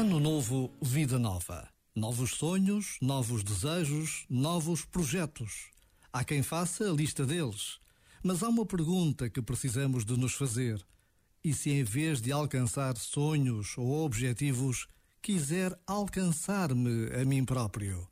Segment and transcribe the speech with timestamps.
[0.00, 1.68] Ano novo, vida nova.
[1.94, 5.66] Novos sonhos, novos desejos, novos projetos.
[6.10, 7.78] Há quem faça a lista deles.
[8.24, 10.82] Mas há uma pergunta que precisamos de nos fazer.
[11.44, 14.86] E se em vez de alcançar sonhos ou objetivos,
[15.20, 18.08] quiser alcançar-me a mim próprio?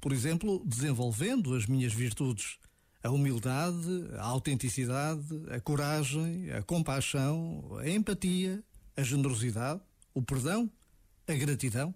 [0.00, 2.56] Por exemplo, desenvolvendo as minhas virtudes.
[3.02, 8.64] A humildade, a autenticidade, a coragem, a compaixão, a empatia,
[8.96, 9.82] a generosidade,
[10.14, 10.72] o perdão,
[11.28, 11.94] a gratidão.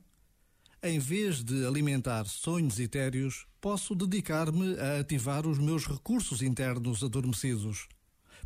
[0.83, 7.89] Em vez de alimentar sonhos etéreos, posso dedicar-me a ativar os meus recursos internos adormecidos.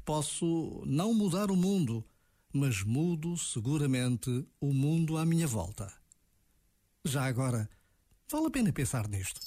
[0.04, 2.04] Posso não mudar o mundo,
[2.52, 5.92] mas mudo seguramente o mundo à minha volta.
[7.05, 7.68] Já agora,
[8.30, 9.41] vale a pena pensar nisto.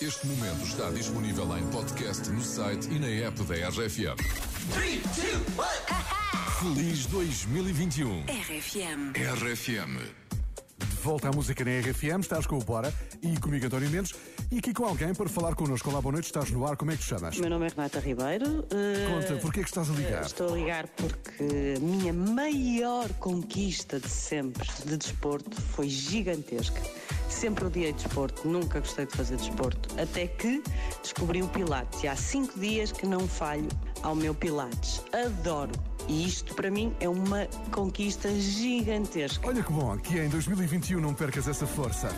[0.00, 4.16] Este momento está disponível em podcast no site e na app da RFM.
[4.74, 5.36] 3, 2,
[6.72, 6.74] 1.
[6.74, 8.24] Feliz 2021.
[8.24, 9.12] RFM.
[9.14, 10.25] RFM.
[11.06, 14.12] Volta à música na RFM, estás com o Bora e comigo António Mendes
[14.50, 15.88] e aqui com alguém para falar connosco.
[15.88, 17.38] Olá, boa noite, estás no ar, como é que te chamas?
[17.38, 18.64] Meu nome é Renata Ribeiro.
[18.64, 20.22] Uh, Conta, porquê é que estás a ligar?
[20.22, 26.82] Estou a ligar porque a minha maior conquista de sempre de desporto foi gigantesca.
[27.28, 29.88] Sempre odiei desporto, nunca gostei de fazer desporto.
[30.00, 30.60] Até que
[31.02, 32.02] descobri o Pilates.
[32.02, 33.68] E há cinco dias que não falho
[34.02, 35.04] ao meu Pilates.
[35.12, 35.70] Adoro.
[36.08, 39.48] E isto para mim é uma conquista gigantesca.
[39.48, 42.08] Olha que bom, que em 2021 não percas essa força.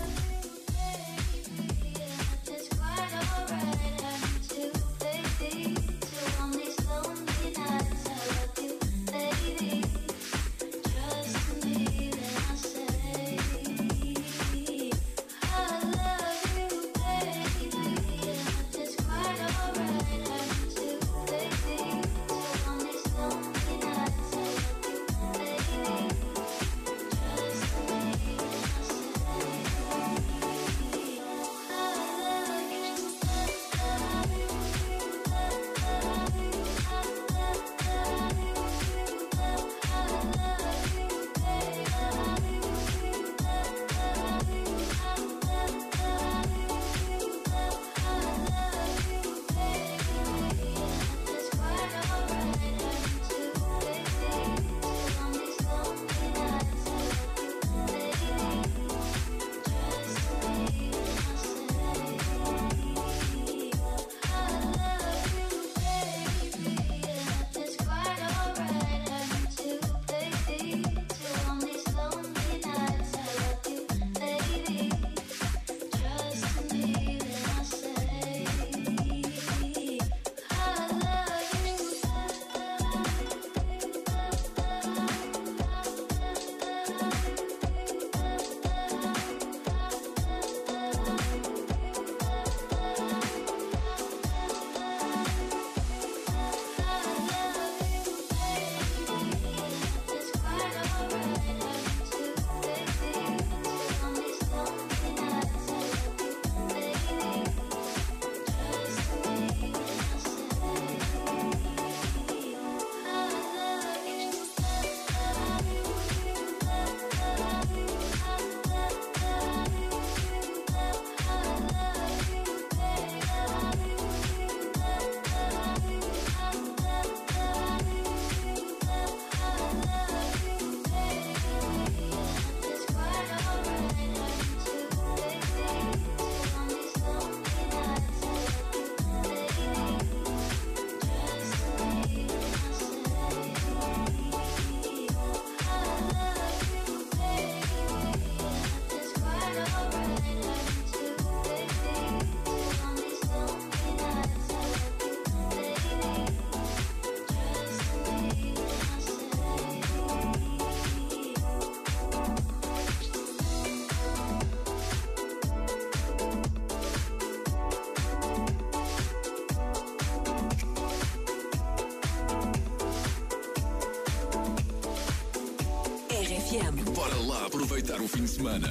[176.29, 176.85] RFM.
[176.93, 178.69] Bora lá aproveitar o fim de semana.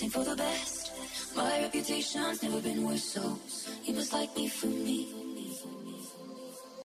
[0.00, 0.92] Sing for the best.
[1.36, 3.38] My reputation's never been worse, so
[3.84, 5.29] you must like me for me.